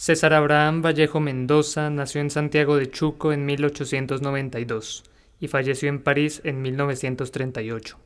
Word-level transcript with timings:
César 0.00 0.32
Abraham 0.32 0.80
Vallejo 0.80 1.20
Mendoza 1.20 1.90
nació 1.90 2.22
en 2.22 2.30
Santiago 2.30 2.78
de 2.78 2.90
Chuco 2.90 3.34
en 3.34 3.44
1892 3.44 5.04
y 5.38 5.48
falleció 5.48 5.90
en 5.90 6.02
París 6.02 6.40
en 6.42 6.62
1938. 6.62 7.98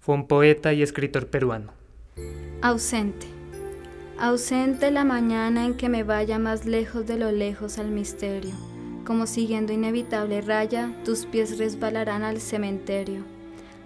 Fue 0.00 0.14
un 0.14 0.28
poeta 0.28 0.72
y 0.72 0.80
escritor 0.80 1.26
peruano. 1.26 1.74
Ausente. 2.62 3.26
Ausente 4.18 4.90
la 4.90 5.04
mañana 5.04 5.66
en 5.66 5.76
que 5.76 5.90
me 5.90 6.04
vaya 6.04 6.38
más 6.38 6.64
lejos 6.64 7.06
de 7.06 7.18
lo 7.18 7.30
lejos 7.30 7.76
al 7.76 7.90
misterio. 7.90 8.54
Como 9.04 9.26
siguiendo 9.26 9.74
inevitable 9.74 10.40
raya, 10.40 10.90
tus 11.04 11.26
pies 11.26 11.58
resbalarán 11.58 12.22
al 12.22 12.40
cementerio. 12.40 13.20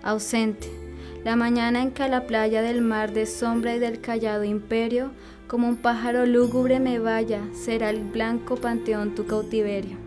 Ausente. 0.05 0.69
La 1.25 1.37
mañana 1.37 1.83
en 1.83 1.91
que 1.91 2.03
a 2.03 2.09
la 2.09 2.27
playa 2.27 2.63
del 2.63 2.81
mar 2.81 3.13
de 3.13 3.27
sombra 3.27 3.75
y 3.75 3.79
del 3.79 4.01
callado 4.01 4.45
imperio 4.45 5.11
como 5.47 5.69
un 5.69 5.77
pájaro 5.77 6.25
lúgubre 6.25 6.81
me 6.81 6.99
vaya, 6.99 7.41
será 7.53 7.91
el 7.91 8.05
blanco 8.05 8.57
panteón 8.57 9.15
tu 9.15 9.27
cautiverio. 9.27 9.99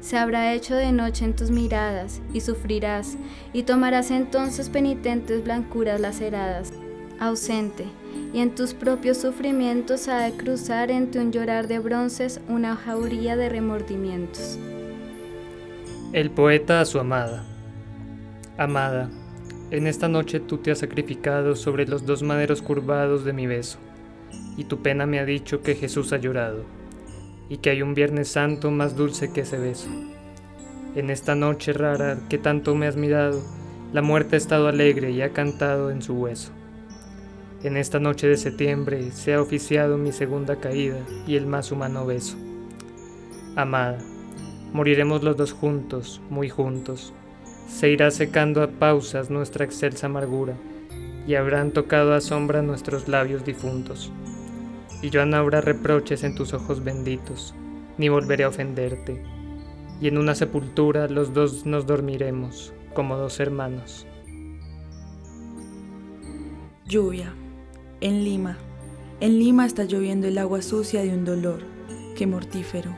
Se 0.00 0.16
habrá 0.16 0.54
hecho 0.54 0.74
de 0.76 0.92
noche 0.92 1.24
en 1.24 1.34
tus 1.34 1.50
miradas, 1.50 2.22
y 2.32 2.40
sufrirás, 2.40 3.16
y 3.52 3.64
tomarás 3.64 4.12
entonces 4.12 4.70
penitentes 4.70 5.42
blancuras 5.42 6.00
laceradas, 6.00 6.72
ausente, 7.18 7.84
y 8.32 8.38
en 8.38 8.54
tus 8.54 8.72
propios 8.72 9.18
sufrimientos 9.18 10.06
ha 10.06 10.20
de 10.20 10.36
cruzar 10.36 10.90
entre 10.90 11.20
un 11.20 11.32
llorar 11.32 11.66
de 11.66 11.80
bronces 11.80 12.40
una 12.48 12.76
jauría 12.76 13.36
de 13.36 13.48
remordimientos. 13.48 14.58
El 16.12 16.30
poeta 16.30 16.80
a 16.80 16.84
su 16.84 17.00
amada. 17.00 17.44
Amada, 18.56 19.10
en 19.70 19.86
esta 19.86 20.08
noche 20.08 20.40
tú 20.40 20.58
te 20.58 20.70
has 20.70 20.78
sacrificado 20.78 21.56
sobre 21.56 21.86
los 21.86 22.06
dos 22.06 22.22
maderos 22.22 22.62
curvados 22.62 23.24
de 23.24 23.32
mi 23.32 23.46
beso 23.46 23.78
y 24.56 24.64
tu 24.64 24.82
pena 24.82 25.06
me 25.06 25.18
ha 25.18 25.24
dicho 25.24 25.62
que 25.62 25.74
Jesús 25.74 26.12
ha 26.12 26.16
llorado, 26.16 26.64
y 27.48 27.58
que 27.58 27.70
hay 27.70 27.82
un 27.82 27.94
Viernes 27.94 28.28
Santo 28.28 28.70
más 28.70 28.96
dulce 28.96 29.32
que 29.32 29.42
ese 29.42 29.58
beso. 29.58 29.88
En 30.94 31.10
esta 31.10 31.34
noche 31.34 31.72
rara 31.72 32.18
que 32.28 32.38
tanto 32.38 32.74
me 32.74 32.86
has 32.86 32.96
mirado, 32.96 33.42
la 33.92 34.02
muerte 34.02 34.36
ha 34.36 34.38
estado 34.38 34.68
alegre 34.68 35.10
y 35.10 35.22
ha 35.22 35.32
cantado 35.32 35.90
en 35.90 36.02
su 36.02 36.14
hueso. 36.14 36.52
En 37.62 37.76
esta 37.76 38.00
noche 38.00 38.28
de 38.28 38.36
septiembre 38.36 39.12
se 39.12 39.34
ha 39.34 39.40
oficiado 39.40 39.98
mi 39.98 40.12
segunda 40.12 40.56
caída 40.56 40.98
y 41.26 41.36
el 41.36 41.46
más 41.46 41.70
humano 41.70 42.06
beso. 42.06 42.36
Amada, 43.56 43.98
moriremos 44.72 45.22
los 45.22 45.36
dos 45.36 45.52
juntos, 45.52 46.20
muy 46.30 46.48
juntos. 46.48 47.12
Se 47.66 47.90
irá 47.90 48.10
secando 48.10 48.62
a 48.62 48.68
pausas 48.68 49.30
nuestra 49.30 49.64
excelsa 49.64 50.06
amargura 50.06 50.54
y 51.26 51.34
habrán 51.34 51.72
tocado 51.72 52.14
a 52.14 52.20
sombra 52.20 52.62
nuestros 52.62 53.08
labios 53.08 53.44
difuntos 53.44 54.12
y 55.02 55.10
ya 55.10 55.26
no 55.26 55.36
habrá 55.36 55.60
reproches 55.60 56.24
en 56.24 56.34
tus 56.34 56.52
ojos 56.52 56.82
benditos, 56.82 57.54
ni 57.98 58.08
volveré 58.08 58.44
a 58.44 58.48
ofenderte, 58.48 59.22
y 60.00 60.08
en 60.08 60.18
una 60.18 60.34
sepultura 60.34 61.08
los 61.08 61.32
dos 61.32 61.66
nos 61.66 61.86
dormiremos 61.86 62.72
como 62.94 63.16
dos 63.16 63.40
hermanos. 63.40 64.06
Lluvia. 66.86 67.34
En 68.00 68.24
Lima. 68.24 68.58
En 69.20 69.38
Lima 69.38 69.64
está 69.64 69.84
lloviendo 69.84 70.26
el 70.26 70.38
agua 70.38 70.60
sucia 70.60 71.02
de 71.02 71.10
un 71.10 71.24
dolor, 71.24 71.62
que 72.16 72.26
mortífero. 72.26 72.90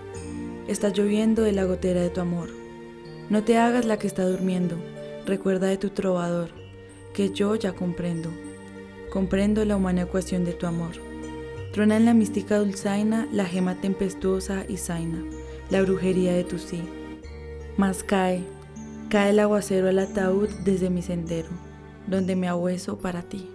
Está 0.67 0.89
lloviendo 0.91 1.43
de 1.43 1.53
la 1.53 1.65
gotera 1.65 2.01
de 2.01 2.11
tu 2.11 2.21
amor. 2.21 2.58
No 3.31 3.45
te 3.45 3.59
hagas 3.59 3.85
la 3.85 3.99
que 3.99 4.07
está 4.07 4.25
durmiendo, 4.25 4.77
recuerda 5.27 5.67
de 5.67 5.77
tu 5.77 5.91
trovador, 5.91 6.49
que 7.13 7.31
yo 7.31 7.55
ya 7.57 7.75
comprendo. 7.75 8.31
Comprendo 9.13 9.65
la 9.67 9.77
humana 9.77 10.03
ecuación 10.03 10.47
de 10.47 10.55
tu 10.55 10.67
amor. 10.67 10.93
Trona 11.73 11.99
en 11.99 12.07
la 12.07 12.15
mística 12.15 12.59
dulzaina 12.59 13.29
la 13.31 13.45
gema 13.45 13.75
tempestuosa 13.75 14.65
y 14.67 14.79
zaina, 14.79 15.23
la 15.69 15.83
brujería 15.83 16.33
de 16.33 16.45
tu 16.45 16.59
sí. 16.59 16.83
Mas 17.77 18.03
cae, 18.03 18.45
cae 19.11 19.31
el 19.31 19.41
aguacero 19.41 19.89
al 19.89 19.99
ataúd 19.99 20.49
desde 20.65 20.89
mi 20.89 21.03
sendero, 21.03 21.51
donde 22.07 22.35
me 22.35 22.49
ahueso 22.49 22.99
para 22.99 23.23
ti. 23.23 23.51